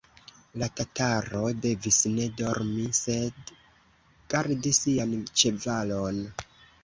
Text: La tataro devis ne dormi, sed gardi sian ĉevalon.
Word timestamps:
La 0.61 0.67
tataro 0.77 1.41
devis 1.65 1.99
ne 2.13 2.23
dormi, 2.39 2.87
sed 3.01 3.53
gardi 4.35 4.73
sian 4.79 5.13
ĉevalon. 5.43 6.19